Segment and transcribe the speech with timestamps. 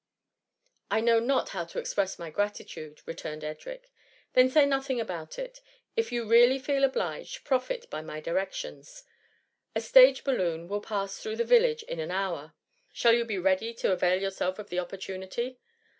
[0.01, 0.03] ^
[0.55, 3.91] *' I know not how to express my gratitude,^ returned Edric."
[4.33, 5.61] Then say nothing about it—
[5.95, 9.03] ^if you really feel obliged, profit by my directions.
[9.75, 12.55] A stage balloon will pass through the village in an hour,
[12.91, 13.25] shall you.
[13.25, 15.59] be ready to avail yourselves of the opportunity?"